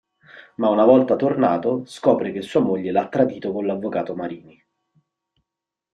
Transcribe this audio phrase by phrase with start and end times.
[0.55, 4.59] Ma una volta tornato, scopre che sua moglie l'ha tradito con l'avvocato Marini.